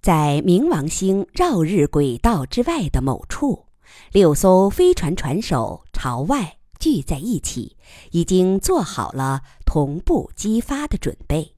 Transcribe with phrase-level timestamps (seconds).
[0.00, 3.66] 在冥王星绕日轨道之外的某处，
[4.12, 7.76] 六艘飞船船首朝外聚在一起，
[8.12, 11.54] 已经做好了同步激发的准备。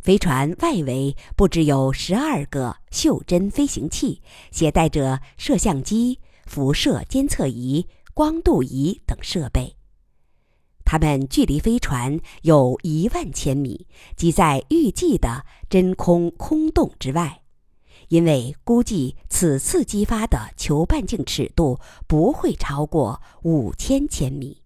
[0.00, 4.20] 飞船外围布置有十二个袖珍飞行器，
[4.50, 9.76] 携带着摄像机、辐射监测仪、光度仪等设备。
[10.84, 17.42] 它们距离飞船有一万千米，即在预计的真空空洞之外，
[18.08, 24.62] 因为估计此次激发的球半径尺度不会超过五千千米。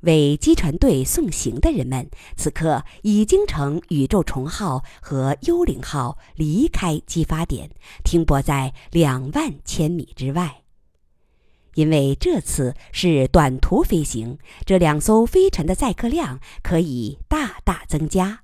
[0.00, 7.70] 为机船队送行的人们，此刻已经乘宇宙虫号和幽灵号离开激发点，
[8.04, 10.65] 停泊在两万千米之外。
[11.76, 18.40] 因为这次是短途飞行，这两艘飞船的载客量可以大大增加，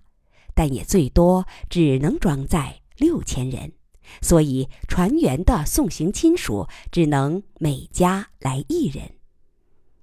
[0.55, 3.73] 但也最多只能装载六千人，
[4.21, 9.15] 所以船员的送行亲属只能每家来一人。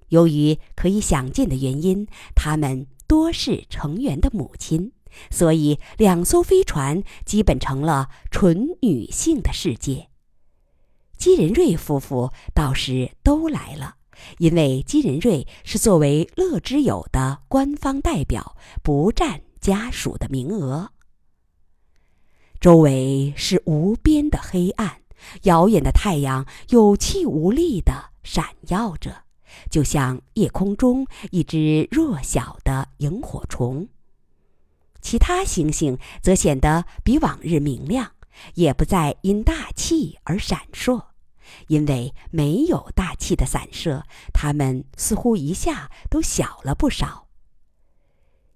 [0.08, 4.90] 由于可以想见的原因，他们多是成员的母亲，
[5.30, 10.09] 所以两艘飞船基本成了纯女性的世界。
[11.20, 13.96] 姬仁瑞夫妇倒是都来了，
[14.38, 20.92] 因为姬仁瑞是作为乐之友的官方代表，不占家属的名额。
[22.58, 25.02] 周围是无边的黑暗，
[25.42, 29.24] 遥远的太阳有气无力地闪耀着，
[29.70, 33.86] 就像夜空中一只弱小的萤火虫。
[35.02, 38.12] 其他星星则显得比往日明亮，
[38.54, 41.09] 也不再因大气而闪烁。
[41.68, 47.26] 因为没有大气的散射，它们似乎一下都小了不少。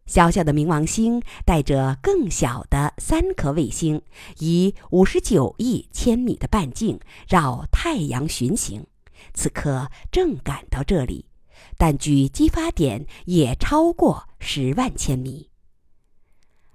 [0.06, 4.02] 小小的冥王星带着更小的三颗卫星，
[4.38, 8.86] 以五十九亿千米的半径绕太阳巡行，
[9.32, 11.24] 此刻正赶到这里，
[11.78, 15.48] 但距激发点也超过十万千米。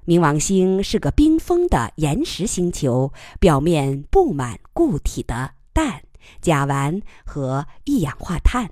[0.07, 6.08] 冥王星是个冰封的岩石星球，表面布满固体的氮。
[6.41, 8.71] 甲烷和一氧化碳，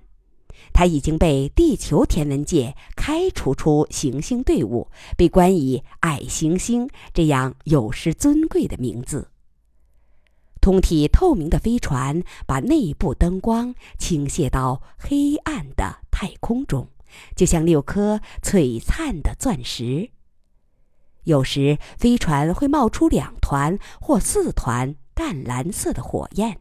[0.74, 9.30] 它已经被地球天文界开除出行星队伍，被冠以“矮行星”这样有失尊贵的名字。
[10.60, 16.90] 通体透明的飞船把内部灯光倾泻到黑暗的太空中，
[17.36, 20.10] 就像六颗璀璨的钻石。
[21.24, 26.60] 有时，飞船会冒出两团或四团淡蓝色的火焰。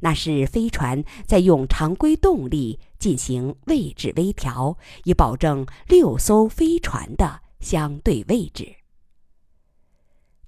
[0.00, 8.76] 那是飞船在用常规动力进行位置微调，以保证六艘飞船的相对位置。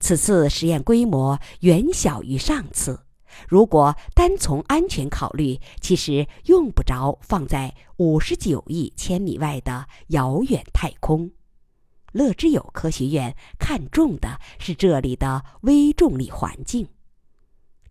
[0.00, 3.00] 此次实验规模远小于上次。
[3.46, 11.30] 如果单从安全考虑，其实用不着放在五十九亿千米外的遥远太空。
[12.12, 16.88] 乐之友科学院看重的是这里的微重力环境。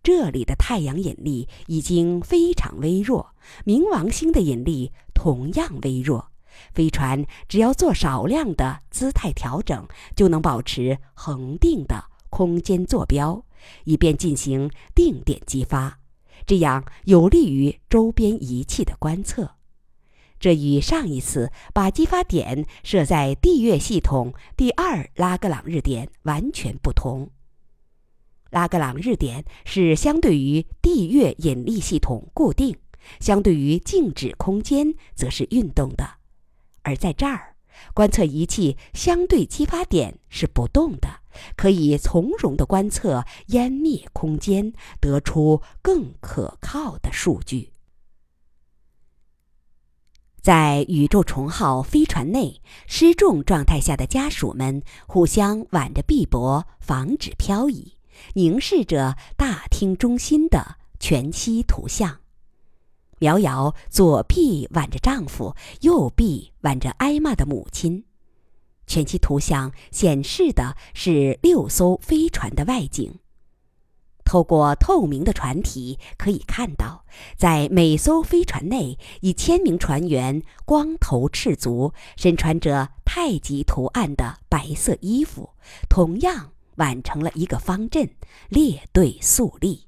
[0.02, 6.30] 这里的太阳引力已经非常微弱，冥王星的引力同样微弱。
[6.72, 9.86] 飞船只要做少量的姿态调整，
[10.16, 13.44] 就能保持恒定的空间坐标，
[13.84, 16.00] 以便进行定点激发，
[16.46, 19.52] 这样有利于周边仪器的观测。
[20.40, 27.30] 这与上一次把激发点设在地月系统第二拉格朗日点完全不同。
[28.50, 32.76] 拉格朗日点是相对于地月引力系统固定，
[33.20, 36.08] 相对于静止空间则是运动的。
[36.82, 37.56] 而在这儿，
[37.92, 41.20] 观测仪器相对激发点是不动的，
[41.56, 47.72] 可以从容地观测湮灭空间，得出更可靠的数据。
[50.40, 57.97] 在宇宙虫号飞船内失重状态下的家属们互相挽着臂膊，防止漂移。
[58.34, 62.20] 凝视着大厅中心的全息图像，
[63.18, 68.04] 苗瑶左臂挽着丈夫，右臂挽着挨骂的母亲。
[68.86, 73.18] 全息图像显示的是六艘飞船的外景。
[74.24, 77.06] 透过透明的船体，可以看到，
[77.36, 85.50] 在每艘飞船内，一千名船员光头赤足，身穿着太极图案的白色衣服，
[85.88, 86.52] 同样。
[86.78, 88.08] 完成了一个方阵，
[88.48, 89.86] 列队肃立。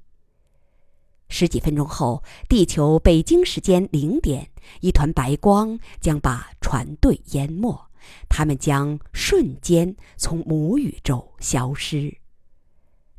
[1.27, 4.49] 十几分钟后，地球北京时间零点，
[4.81, 7.87] 一团白光将把船队淹没，
[8.29, 12.15] 他们将瞬间从母宇宙消失。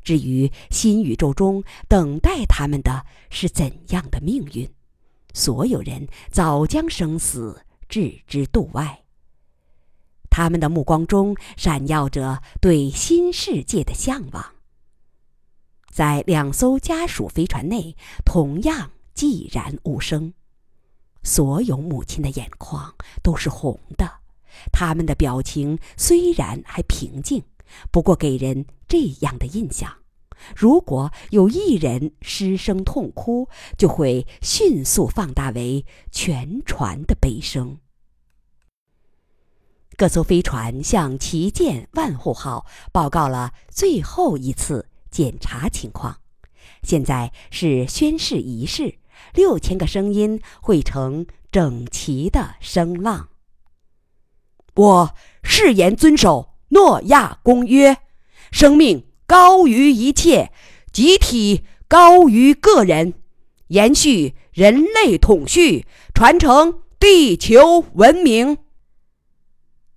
[0.03, 4.69] 至于新宇宙中等待他们的是怎样的命运，
[5.33, 9.02] 所有人早将生死置之度外。
[10.35, 14.43] 他们的目光中闪耀着对新世界的向往。
[15.91, 17.95] 在两艘家属飞船内，
[18.25, 20.33] 同样寂然无声。
[21.21, 24.21] 所有母亲的眼眶都是红的，
[24.71, 27.43] 他们的表情虽然还平静，
[27.91, 29.97] 不过给人这样的印象：
[30.55, 33.47] 如果有一人失声痛哭，
[33.77, 37.77] 就会迅速放大为全船的悲声。
[39.95, 46.17] 各艘飞船向旗舰“万户号”报告了最后一次检查情况，
[46.81, 48.95] 现在是宣誓仪式。
[49.35, 53.29] 六千个声音汇成整齐的声浪。
[54.75, 57.97] 我誓言遵守诺亚公约，
[58.51, 60.51] 生命高于一切，
[60.91, 63.13] 集体高于个人，
[63.67, 68.57] 延续人类统序，传承地球文明。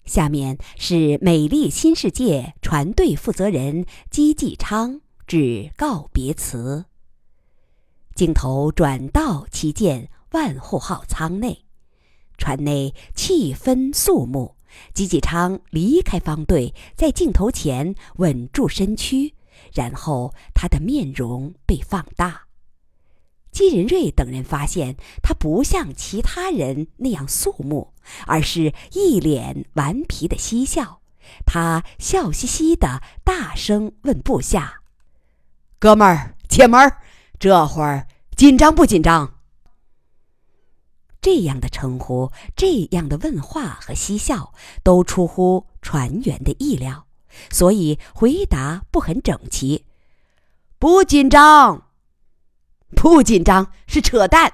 [0.07, 6.87] 下面是美丽新世界船队负责人姬继昌致告别词。
[8.15, 11.65] 镜头转到旗舰“万户号”舱内，
[12.39, 14.57] 船内气氛肃穆。
[14.95, 19.35] 吉吉昌离开方队，在镜头前稳住身躯，
[19.75, 22.46] 然后他的面容被放大。
[23.57, 27.95] 金仁瑞等人发现他不像其他人那样肃穆，
[28.27, 31.01] 而是一脸顽皮的嬉笑。
[31.47, 34.83] 他笑嘻嘻的大声问部下
[35.81, 36.99] ：“哥们儿，姐们儿。”
[37.41, 38.07] 这会儿
[38.37, 39.39] 紧张不紧张？
[41.23, 44.53] 这样的称呼，这样的问话和嬉笑，
[44.83, 47.07] 都出乎船员的意料，
[47.49, 49.87] 所以回答不很整齐。
[50.79, 51.86] 不紧张，
[52.97, 54.53] 不紧张是扯淡。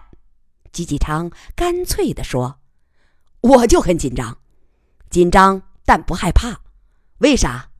[0.73, 2.59] 吉吉昌干脆地说
[3.41, 4.39] ：“我就很紧张，
[5.09, 6.61] 紧张但不害怕。
[7.19, 7.71] 为啥？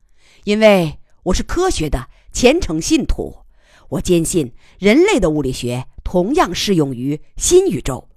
[0.45, 3.45] 因为我是科学的虔诚信徒。”
[3.89, 8.09] 我坚信，人类的物理学同样适用于新宇宙，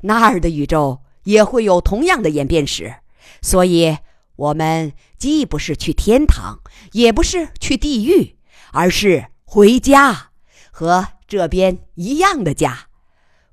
[0.00, 2.96] 那儿的宇宙也会有同样的演变史。
[3.40, 3.98] 所以，
[4.34, 6.60] 我们既不是去天堂，
[6.92, 8.36] 也不是去地狱，
[8.72, 10.29] 而是回家，
[10.80, 12.86] 和这边一样的价。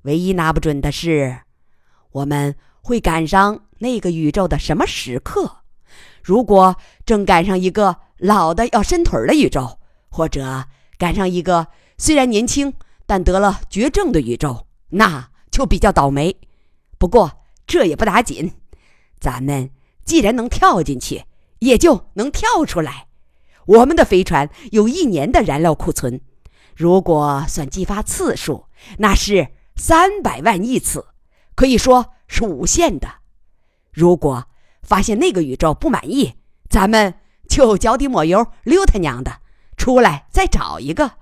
[0.04, 1.40] 唯一拿不准的是，
[2.12, 5.58] 我们会赶上那个宇宙的什么时刻？
[6.22, 9.78] 如果正赶上一个老的要伸腿的宇宙，
[10.08, 10.64] 或者……
[10.96, 11.66] 赶上一个
[11.98, 12.72] 虽然年轻
[13.04, 16.34] 但得了绝症的宇宙，那就比较倒霉。
[16.96, 18.54] 不过这也不打紧，
[19.20, 19.70] 咱们
[20.02, 21.24] 既然能跳进去，
[21.58, 23.08] 也就能跳出来。
[23.66, 26.22] 我们的飞船有一年的燃料库存，
[26.78, 28.66] 如果算激发次数，
[28.98, 31.08] 那是三百万亿次，
[31.56, 33.16] 可以说是无限的。
[33.90, 34.46] 如果
[34.84, 36.34] 发现那个宇宙不满意，
[36.70, 37.14] 咱们
[37.48, 39.40] 就脚底抹油溜他娘的！
[39.76, 41.16] 出来再找一个，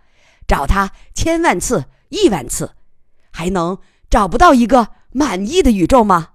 [0.46, 2.74] 找他千万次、亿万次，
[3.30, 3.78] 还能
[4.10, 6.32] 找不到一个满意的宇宙吗？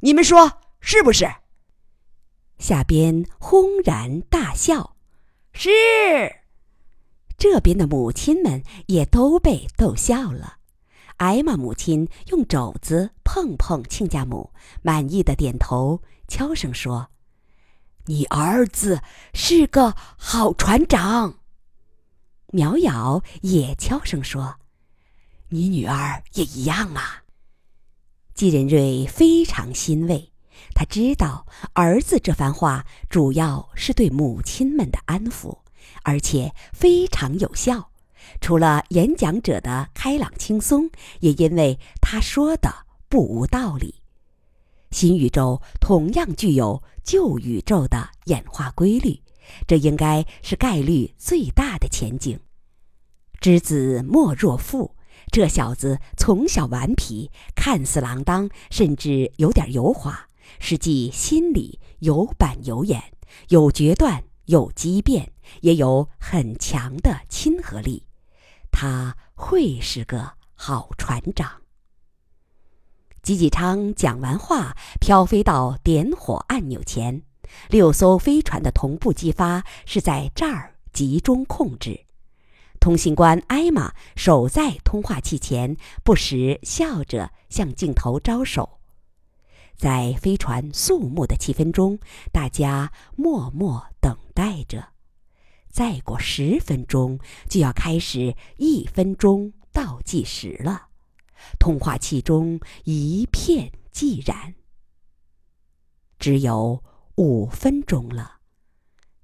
[0.00, 1.26] 你们说是不是？
[2.58, 4.94] 下边轰然大笑，
[5.54, 5.70] 是。
[7.38, 10.56] 这边的母亲们也都被逗笑了。
[11.18, 14.52] 艾玛母亲用肘子碰碰亲家母，
[14.82, 17.08] 满意的点头，悄声说
[18.06, 19.00] ：“你儿子
[19.32, 21.38] 是个好船长。”
[22.50, 24.56] 苗瑶也悄声说
[25.50, 27.22] ：“你女儿也一样啊。”
[28.34, 30.32] 季仁瑞非常欣慰，
[30.74, 35.58] 他知道儿子这番话主要是对母亲们的安抚，
[36.08, 37.90] 而且非常有效。
[38.40, 43.96] 除了演讲者的开朗轻松，也因为他说的不无道理。
[44.90, 49.20] 新宇宙同样具有旧宇宙的演化规律。
[49.66, 52.40] 这应该是概率最大的前景。
[53.38, 54.94] 知子莫若父，
[55.30, 63.02] 这小子从小顽皮，看似郎当，甚至有点油滑，实际心里有板有眼，
[63.48, 68.06] 有决断，有机变，也有很强的亲和力。
[68.70, 71.62] 他会是个好船长。
[73.22, 77.22] 吉吉昌讲完话，飘飞到点火按钮前。
[77.68, 82.06] 六艘飞船的同步激发是在这儿集中控制。
[82.80, 88.77] 通信官艾玛守在通话器前，不时笑着向镜头招手。
[89.78, 92.00] 在飞船肃穆的气氛中，
[92.32, 94.88] 大家默默等待着。
[95.70, 100.88] 再过十分钟就要开始一分钟倒计时了。
[101.60, 104.56] 通话器中一片寂然。
[106.18, 106.82] 只有
[107.14, 108.40] 五分钟了，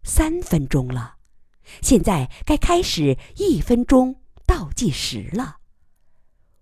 [0.04, 1.16] 三分钟了，
[1.82, 5.56] 现在该开始一分钟倒计时了。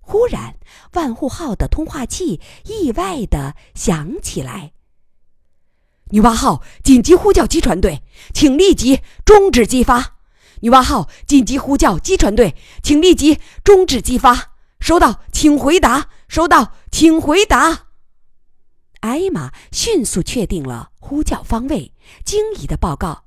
[0.03, 0.57] 忽然，
[0.93, 4.73] 万户号的通话器意外的响起来。
[6.11, 8.03] 女娲号紧急呼叫机船队，
[8.35, 10.17] 请立即终止激发。
[10.61, 14.53] 女娲号紧急呼叫机船队，请立即终止激发。
[14.79, 16.11] 收到，请回答。
[16.29, 17.87] 收到，请回答。
[19.01, 21.95] 艾玛迅速确定了呼叫方位，
[22.25, 23.25] 惊疑的报告：“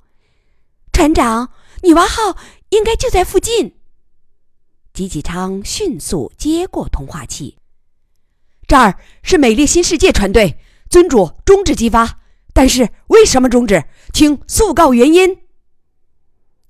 [0.92, 1.50] 船长，
[1.82, 2.38] 女娲号
[2.70, 3.75] 应该就在附近。”
[4.96, 7.58] 吉吉昌迅速接过通话器
[8.66, 12.20] ：“这儿是美丽新世界船队，尊主终止激发。
[12.54, 13.84] 但是为什么终止？
[14.14, 15.42] 请速告原因。”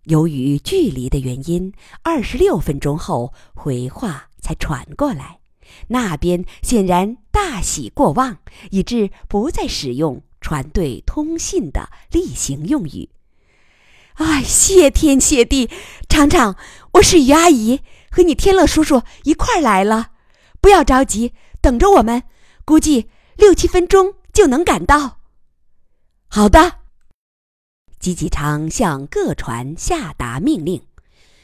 [0.06, 5.38] 由于距离的原因，二十六分钟后回话才传过来。
[5.86, 8.38] 那边显然大喜过望，
[8.72, 13.08] 以致不再使用船队通信的例行用语。
[14.14, 15.70] 哎，谢天谢地！
[16.08, 16.56] 厂长，
[16.94, 17.82] 我是于阿姨，
[18.16, 20.12] 和你天乐叔叔一块儿来了。
[20.62, 22.22] 不要着急，等着我们，
[22.64, 25.18] 估计六七分钟就能赶到。
[26.28, 26.78] 好的。
[27.98, 30.86] 吉吉昌向各船下达命令：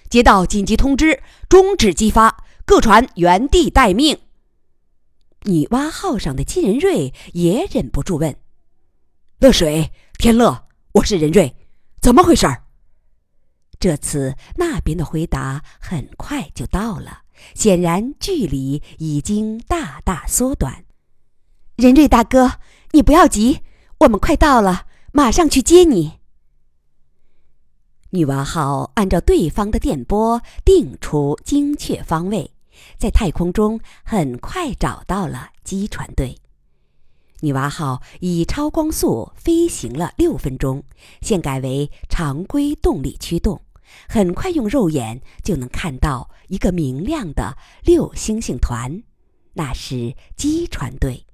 [0.08, 2.42] 接到紧急通知，终止激发。
[2.64, 4.20] 各船原地待命。
[5.42, 8.34] 女娲号上的金仁瑞也忍不住问
[9.40, 11.54] ：“乐水，天乐，我是仁瑞，
[12.00, 12.46] 怎么回事？”
[13.82, 17.22] 这次那边的回答很快就到了，
[17.52, 20.84] 显然距离已经大大缩短。
[21.74, 22.60] 仁瑞大哥，
[22.92, 23.58] 你不要急，
[23.98, 26.20] 我们快到了，马上去接你。
[28.10, 32.54] 女娲号按照对方的电波定出精确方位，
[32.96, 36.38] 在太空中很快找到了机船队。
[37.40, 40.84] 女娲号以超光速飞行了六分钟，
[41.20, 43.60] 现改为常规动力驱动，
[44.08, 49.02] 很快用肉眼就能看到一个明亮的六星星团，
[49.54, 51.26] 那是机船队。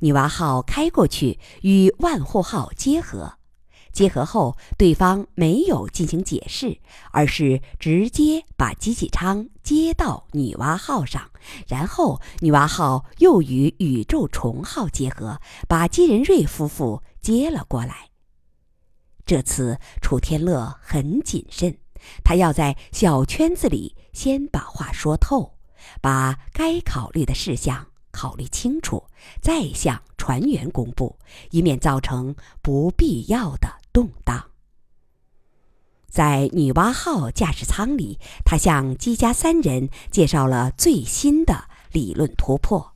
[0.00, 3.34] 女娲号开过去与万户号结合。
[3.92, 6.78] 结合后，对方没有进行解释，
[7.10, 11.28] 而是直接把机器舱接到女娲号上，
[11.66, 18.09] 然后女娲号又与宇宙虫号结合，把金仁瑞夫妇接了过来。
[19.24, 21.78] 这次楚天乐很谨慎，
[22.24, 25.54] 他要在小圈子里先把话说透，
[26.00, 29.04] 把该考虑的事项考虑清楚，
[29.40, 31.18] 再向船员公布，
[31.50, 33.80] 以免造成不必要的。
[33.92, 34.50] 动荡。
[36.08, 42.94] 在女娲号驾驶舱里，他向姬家三人介绍了最新的理论突破。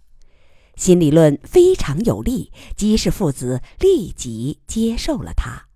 [0.77, 5.67] 新理论非常有力，姬氏父子立即接受了它。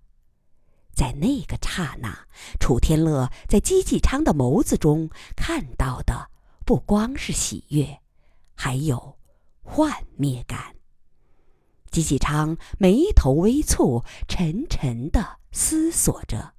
[0.99, 2.27] 在那个刹那，
[2.59, 6.29] 楚天乐在机器舱的眸子中看到的
[6.65, 8.01] 不光是喜悦，
[8.53, 9.17] 还有
[9.61, 10.75] 幻灭感。
[11.89, 16.53] 吉喜昌眉头微蹙，沉沉的思索着。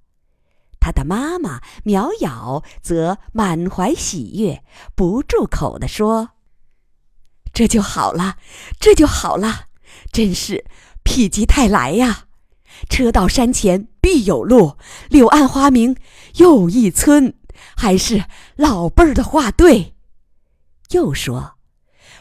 [0.81, 6.31] 他的妈妈苗瑶则满怀喜悦，不住口地说
[7.53, 8.39] ：“这就好了，
[8.81, 9.67] 这就好了，
[10.11, 10.65] 真是
[11.05, 12.29] 否极泰来呀！
[12.89, 14.77] 车到山前必有路，
[15.09, 15.97] 柳暗花明
[16.37, 17.35] 又一村，
[17.77, 18.25] 还是
[18.57, 19.95] 老辈儿的话对。”
[20.91, 21.59] 又说：“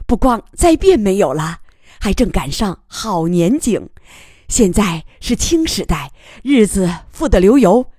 [0.05, 1.61] 不光灾变没有了。”
[2.01, 3.89] 还正赶上好年景，
[4.47, 6.13] 现在是清时代，
[6.43, 7.91] 日子富得流油，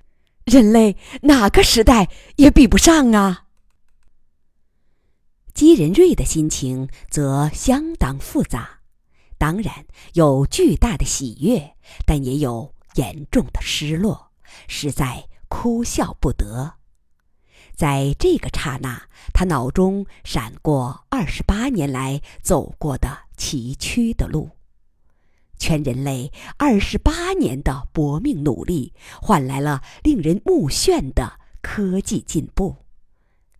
[0.45, 3.43] 人类哪个时代也比不上啊。
[5.53, 8.79] 姬仁瑞的心情则相当复杂，
[9.41, 14.31] 当然有巨大的喜悦，但也有严重的失落，
[14.67, 16.73] 实在哭笑不得。
[17.75, 19.01] 在这个刹那，
[19.33, 24.51] 他脑中闪过二十八年来走过的崎岖的路，
[25.57, 28.93] 全人类二十八年的搏命努力，
[29.23, 32.85] 换来了令人目眩的科技进步。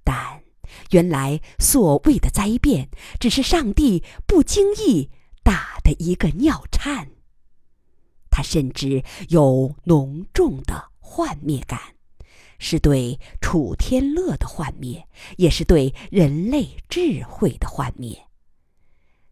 [0.04, 0.44] 但
[0.92, 5.10] 原来所谓的灾变，只是上帝不经意
[5.44, 7.10] 打的一个尿颤。
[8.30, 11.80] 他甚至有浓重的幻灭感。
[12.64, 15.08] 是对楚天乐的幻灭，
[15.38, 18.28] 也是对人类智慧的幻灭。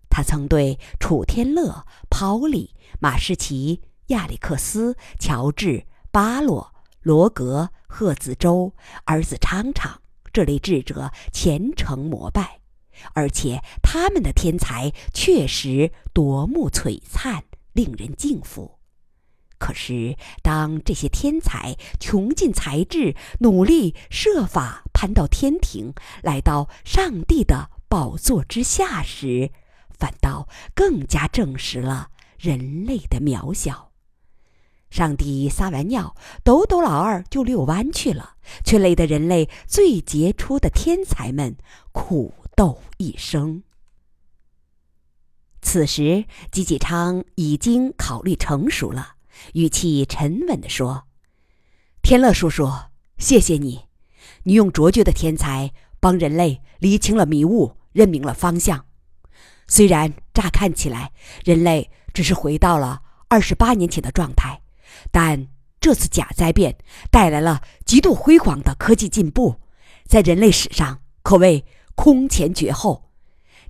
[0.10, 6.74] 他曾对楚天乐、pauli、马士奇、亚历克斯、乔治、巴洛、
[7.04, 8.74] 罗格、贺子洲、
[9.06, 10.02] 儿子昌昌
[10.34, 12.59] 这类智者虔诚膜拜，
[13.14, 18.80] 而且他们的天才确实夺目璀璨，令人敬服。
[19.58, 29.52] 可是，当这些天才穷尽才智，努力设法攀到天庭，来到上帝的宝座之下时，
[29.90, 33.92] 反倒更加证实了人类的渺小。
[34.90, 41.58] 上帝撒完尿，抖抖老二就遛弯去了，却累得人类最杰出的天才们
[41.92, 43.64] 苦斗一生。
[45.62, 49.14] 此时，吉吉昌已经考虑成熟了。
[49.54, 51.08] 语气沉稳地说
[52.04, 52.70] ：“天乐叔叔，
[53.18, 53.86] 谢谢你，
[54.44, 58.88] 你用卓绝的天才帮人类厘清了迷雾，认明了方向。
[59.66, 61.14] 虽然乍看起来
[61.46, 64.62] 人类只是回到了二十八年前的状态，
[65.14, 65.48] 但
[65.80, 66.78] 这次假灾变
[67.10, 69.62] 带来了极度辉煌的科技进步，
[70.06, 71.64] 在人类史上可谓
[72.00, 73.12] 空前绝后。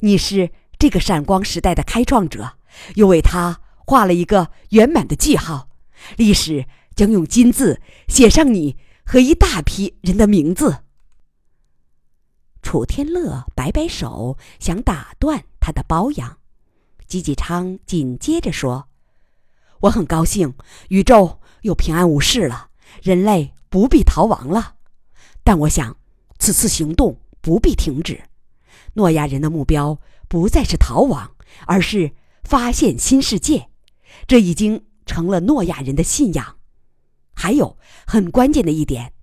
[0.01, 2.53] 你是这个闪光时代的开创者，
[2.93, 3.59] 又为它。”
[3.89, 5.67] 画了一个圆满的句号，
[6.15, 10.83] 历史将用金字写上你和一大批人的名字。
[12.61, 16.37] 楚天乐摆摆手，想打断他的褒扬。
[17.07, 18.89] 吉吉昌紧接着说
[19.81, 20.53] ：“我很高兴，
[20.89, 22.69] 宇宙又平安无事了，
[23.01, 24.75] 人类不必逃亡了。
[25.43, 25.97] 但我想，
[26.37, 27.17] 此次行动
[27.49, 28.25] 不必停止。
[28.93, 31.31] 诺亚人的目标不再是逃亡，
[31.65, 32.11] 而是
[32.43, 33.69] 发现新世界。”
[34.27, 36.57] 这已经成了诺亚人的信仰。
[37.33, 37.75] 还有
[38.05, 39.13] 很关键的一点，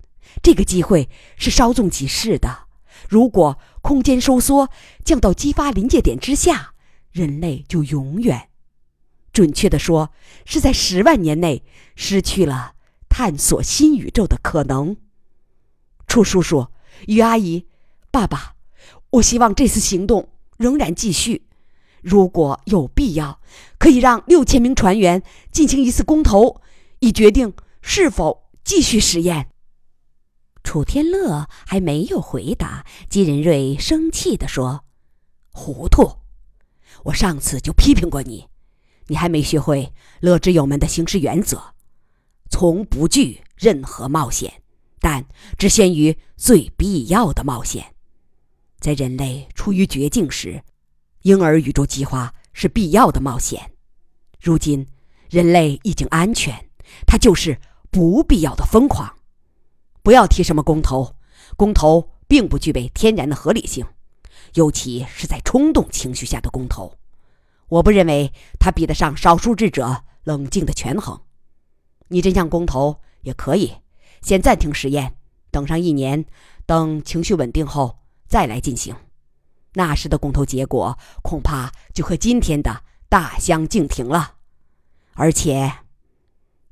[0.43, 1.07] 这个机会
[1.37, 2.67] 是稍纵即逝的。
[3.07, 4.69] 如果空间收缩
[5.05, 6.73] 降到激发临界点之下，
[7.13, 8.49] 人类就永远，
[9.31, 10.11] 准确的说，
[10.43, 11.63] 是在十万年内
[11.95, 12.73] 失去了
[13.07, 14.97] 探索新宇宙的可能。
[16.07, 16.67] 楚叔叔、
[17.05, 17.67] 于阿姨、
[18.17, 18.55] 爸爸，
[19.11, 21.47] 我希望这次行动仍然继续。
[22.01, 23.39] 如果有必要，
[23.77, 26.59] 可以让六千名船员进行一次公投，
[26.97, 29.51] 以决定是否继续实验。
[30.63, 34.83] 楚天乐还没有回答，金仁瑞生气地说
[35.53, 36.17] ：“糊涂！
[37.03, 38.47] 我上次就批评过你，
[39.05, 41.61] 你还没学会乐之友们的行事原则，
[42.49, 44.63] 从不惧任何冒险，
[44.99, 45.23] 但
[45.55, 47.93] 只限于最必要的冒险。
[48.79, 50.63] 在人类处于绝境时。”
[51.23, 53.71] 婴儿宇宙计划是必要的冒险，
[54.39, 54.87] 如今
[55.29, 56.69] 人类已经安全，
[57.05, 57.59] 它就是
[57.91, 59.13] 不必要的疯狂。
[60.01, 61.15] 不要提什么公投，
[61.57, 63.85] 公投并不具备天然的合理性，
[64.53, 66.97] 尤其是在冲动情绪下的公投。
[67.67, 71.19] 我不认为它比得上少数智者冷静的权衡。
[72.07, 73.73] 你真想公投也可以，
[74.21, 75.17] 先暂停实验，
[75.51, 76.23] 等上一年，
[76.65, 78.95] 等情绪稳定后再来进行。
[79.73, 84.35] 那时的公投结果恐怕就和今天的大相径庭了，
[85.13, 85.71] 而且，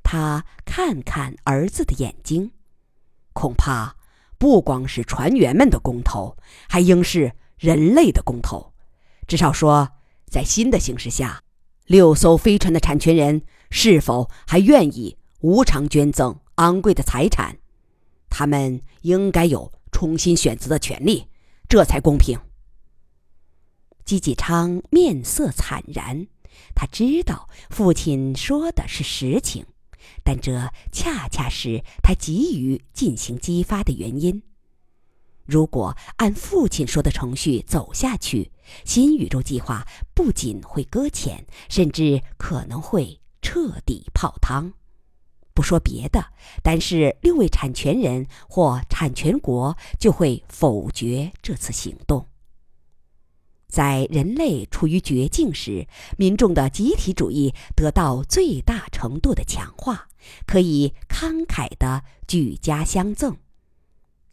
[0.02, 2.52] 他看看儿子的眼睛，
[3.32, 3.96] 恐怕
[4.38, 6.36] 不光是船员们的公投，
[6.68, 8.72] 还应是人类的公投。
[9.26, 9.90] 至少说，
[10.28, 11.42] 在新的形势下，
[11.86, 17.58] 六艘飞船的产权人是否还愿意无偿捐赠昂贵的财产？
[18.28, 21.28] 他们应该有重新选择的权利，
[21.68, 22.38] 这才公平。
[24.04, 26.28] 姬继昌面色惨然，
[26.74, 29.66] 他知道父亲说的是实情，
[30.22, 34.42] 但这恰恰是他急于进行激发的原因。
[35.44, 38.50] 如果按父亲说的程序走下去，
[38.84, 44.72] 新宇宙计划不仅会搁浅，甚至可能会彻底泡汤。
[45.56, 46.26] 不说别的，
[46.62, 52.28] 单是六位产权人或产权国就会否决这次行动。
[53.66, 55.88] 在人类处于绝境时，
[56.18, 60.08] 民众的集体主义得到最大程度的强化，
[60.46, 63.38] 可以慷慨地举家相赠。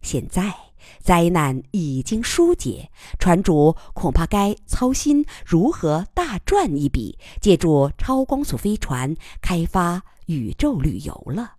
[0.01, 0.53] 现在
[0.99, 11.55] 灾难已经疏解，船主恐怕该操心如何大赚一笔，借助超光速飞船开发宇宙旅游了。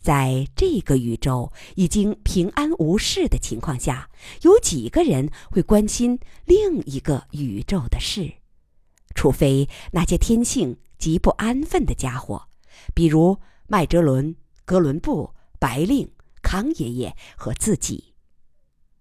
[0.00, 4.08] 在这个宇宙已经平安无事的情况下，
[4.42, 8.32] 有几个人会关心另一个宇宙的事？
[9.14, 12.48] 除非那些天性极不安分的家伙，
[12.94, 16.10] 比如麦哲伦、哥伦布、白令、
[16.42, 18.14] 康爷爷和自己。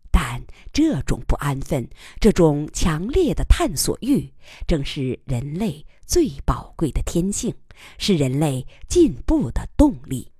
[0.09, 1.87] 但这种不安分，
[2.19, 4.33] 这种强烈的探索欲，
[4.65, 7.53] 正是人类最宝贵的天性，
[7.97, 10.31] 是人类进步的动力。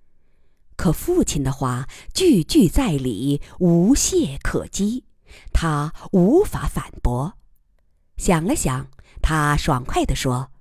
[0.76, 5.06] 可父亲的话句句在理，无懈可击，
[5.52, 7.34] 他无法反驳。
[8.18, 8.88] 想了想，
[9.22, 10.52] 他爽快地说：“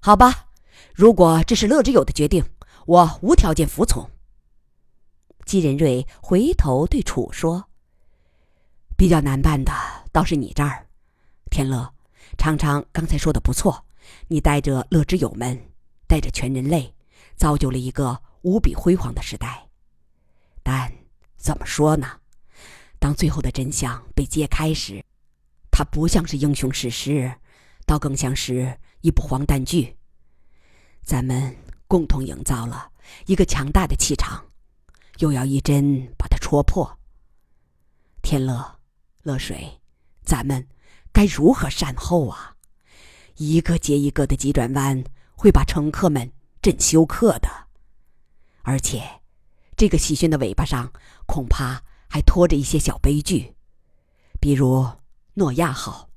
[0.00, 0.48] 好吧，
[0.94, 2.44] 如果这是乐之友的决定，
[2.86, 4.10] 我无条件服从。”
[5.44, 7.68] 姬仁瑞回头对楚说
[8.96, 9.72] ：“比较难办的
[10.10, 10.86] 倒是你这儿，
[11.50, 11.92] 天乐，
[12.38, 13.84] 常常刚才说的不错，
[14.28, 15.68] 你带着乐之友们，
[16.06, 16.94] 带着全人类，
[17.36, 19.70] 造就了一个。”无比辉煌的时代，
[20.62, 20.92] 但
[21.34, 22.20] 怎么说呢？
[22.98, 25.02] 当最后的真相被揭开时，
[25.70, 27.34] 它不像是英雄史诗，
[27.86, 29.96] 倒更像是一部荒诞剧。
[31.02, 31.56] 咱们
[31.88, 32.92] 共同营造了
[33.24, 34.44] 一个强大的气场，
[35.20, 36.98] 又要一针把它戳破。
[38.20, 38.78] 天乐，
[39.22, 39.80] 乐水，
[40.22, 40.68] 咱们
[41.14, 42.54] 该如何善后啊？
[43.36, 45.02] 一个接一个的急转弯，
[45.44, 47.50] 会把乘客们震休克的。
[48.62, 49.20] 而且，
[49.76, 50.90] 这个喜讯的尾巴上
[51.26, 53.54] 恐怕还拖着一些小悲剧，
[54.40, 54.88] 比如
[55.34, 56.08] 诺亚号。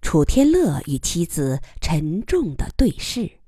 [0.00, 3.40] 楚天乐与妻子沉重的对视。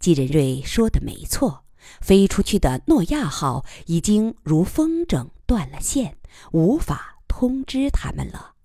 [0.00, 1.64] 季仁瑞说的没错，
[2.00, 6.18] 飞出去的诺亚号已经如风筝断了线，
[6.50, 8.56] 无法通知他们了。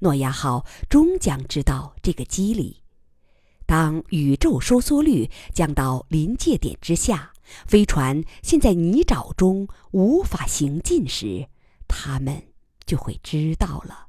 [0.00, 2.82] 诺亚号终将知道这个机理。
[3.68, 7.34] 当宇宙收缩率降到临界点之下，
[7.66, 11.48] 飞船陷在泥沼中无法行进时，
[11.86, 12.44] 他们
[12.86, 14.06] 就会知道了。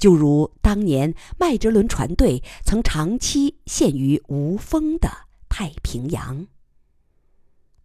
[0.00, 5.08] 就如当年麦哲伦船队曾长期陷于无风的
[5.48, 6.48] 太平洋，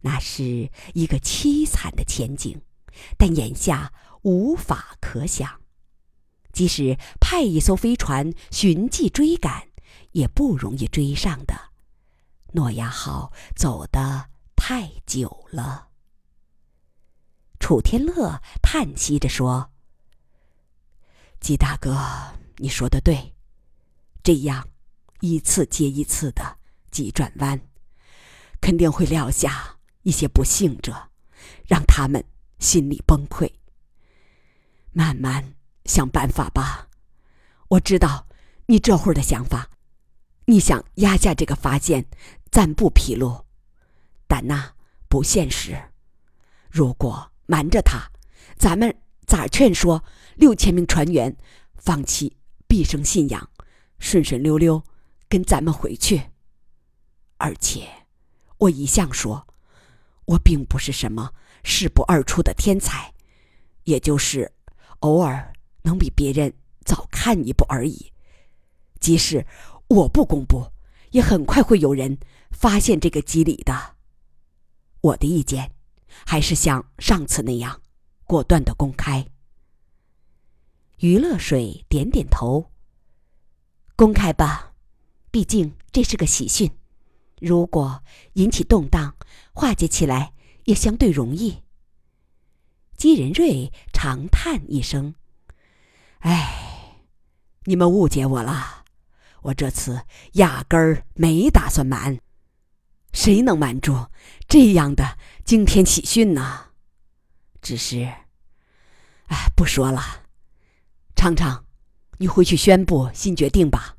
[0.01, 2.59] 那是一个凄惨的前景，
[3.15, 5.61] 但眼下无法可想。
[6.51, 9.67] 即使派一艘飞船寻迹追赶。
[10.11, 11.53] 也不容易追上的，
[12.53, 15.89] 诺亚号走得太久了。
[17.59, 19.71] 楚天乐叹息着说
[21.41, 21.97] ：“季大哥，
[22.57, 23.33] 你说的对，
[24.23, 24.67] 这样
[25.19, 26.57] 一次接一次的
[26.91, 27.59] 急转弯，
[28.61, 31.09] 肯定会撂下一些不幸者，
[31.67, 32.23] 让他们
[32.59, 33.51] 心里崩溃。
[34.91, 35.55] 慢慢
[35.85, 36.87] 想办法吧，
[37.69, 38.27] 我知道
[38.67, 39.69] 你这会儿的想法。”
[40.47, 42.05] 你想压下这个发现，
[42.51, 43.45] 暂不披露，
[44.27, 44.75] 但那
[45.09, 45.75] 不现实。
[46.69, 48.11] 如果瞒着他，
[48.55, 50.03] 咱们咋劝说
[50.35, 51.35] 六千名船员
[51.77, 53.49] 放弃毕生信仰，
[53.97, 54.83] 顺顺溜溜
[55.27, 56.21] 跟咱们回去？
[57.37, 57.89] 而且，
[58.59, 59.47] 我一向说，
[60.25, 63.11] 我并不是什么事不二出的天才，
[63.85, 64.53] 也就是
[64.99, 66.53] 偶尔能比别人
[66.83, 68.11] 早看一步而已。
[68.99, 69.43] 即使。
[69.87, 70.71] 我不公布，
[71.11, 72.17] 也很快会有人
[72.51, 73.95] 发现这个机理的。
[75.01, 75.71] 我的意见，
[76.25, 77.81] 还是像上次那样，
[78.23, 79.27] 果断的公开。
[80.99, 82.71] 余乐水点点头。
[83.95, 84.73] 公开吧，
[85.29, 86.71] 毕竟这是个喜讯，
[87.39, 89.15] 如果引起动荡，
[89.53, 91.61] 化解起来也相对容易。
[92.97, 95.13] 姬仁瑞长叹一声
[96.19, 97.03] ：“唉，
[97.65, 98.74] 你们误解我了。”
[99.45, 100.01] 我这次
[100.33, 102.19] 压根儿没打算瞒，
[103.13, 104.07] 谁能瞒住
[104.47, 106.71] 这样的惊天喜讯呢？
[107.61, 108.11] 只是，
[109.27, 110.01] 哎，不说了。
[111.15, 111.63] 昌昌，
[112.17, 113.97] 你回去宣布新决定吧。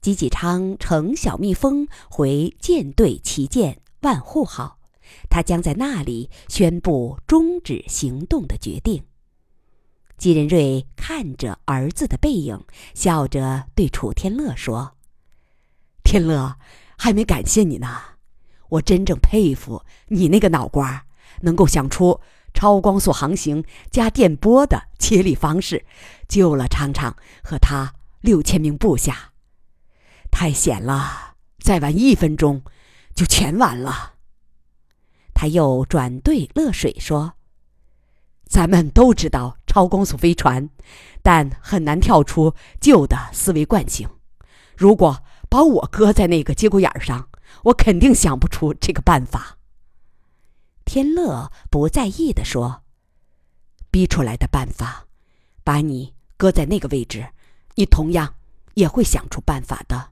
[0.00, 4.78] 吉吉昌乘小蜜蜂回舰队旗舰万户号，
[5.28, 9.04] 他将在那里宣布终止行动的决定。
[10.20, 14.98] 季仁瑞看着儿子的背影，笑着对楚天乐说
[16.04, 16.56] ：“天乐，
[16.98, 17.88] 还没感谢你呢。
[18.68, 21.06] 我真正佩服你那个脑瓜，
[21.40, 22.20] 能够想出
[22.52, 25.86] 超光速航行加电波的接力方式，
[26.28, 29.32] 救了昌昌和他六千名部下。
[30.30, 32.62] 太险了，再晚一分钟，
[33.14, 34.16] 就全完了。”
[35.32, 37.32] 他又转对乐水说。
[38.46, 40.68] 咱们都知道超光速飞船，
[41.22, 44.08] 但很难跳出旧的思维惯性。
[44.76, 47.28] 如果把我搁在那个节骨眼上，
[47.66, 49.58] 我肯定想不出这个办法。
[50.84, 52.82] 天乐不在意地说
[53.92, 55.06] ：“逼出来的办法，
[55.62, 57.28] 把你搁在那个位置，
[57.76, 58.34] 你同样
[58.74, 60.10] 也会想出办法的。”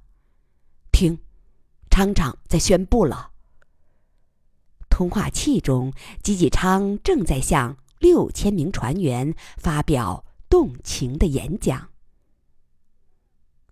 [0.93, 1.19] 听，
[1.91, 3.33] 厂长在宣布了。
[4.89, 5.93] 通话器中，
[6.23, 7.77] 吉吉昌正在向。
[7.99, 11.89] 六千名船员发表动情的演讲。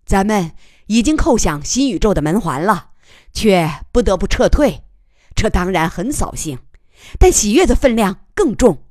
[0.05, 0.53] 咱们
[0.87, 2.91] 已经叩响新宇宙的门环了，
[3.33, 4.85] 却不得不撤退。
[5.35, 6.59] 这当然很扫兴，
[7.19, 8.85] 但喜悦的分量更重。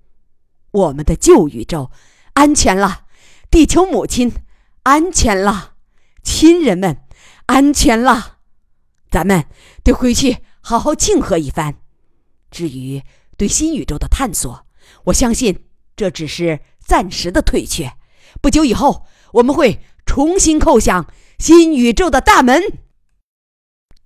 [0.71, 1.89] 我们的旧宇宙
[2.33, 3.05] 安全了，
[3.49, 4.33] 地球母亲
[4.83, 5.75] 安全了，
[6.21, 7.01] 亲人们
[7.45, 8.39] 安全了。
[9.09, 9.45] 咱们
[9.83, 11.77] 得回去好好庆贺一番。
[12.51, 13.01] 至于
[13.37, 14.64] 对新宇宙的探索，
[15.05, 15.65] 我相信
[15.95, 17.93] 这只是暂时的退却。
[18.41, 22.61] 不久以后，我们会重新叩响新宇宙的大门。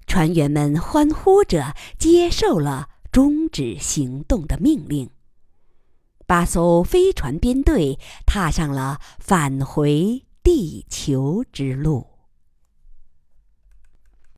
[0.06, 5.10] 船员们欢呼着接受了终止行动的命令。
[6.26, 12.09] 八艘飞船编队踏上了返回地球之路。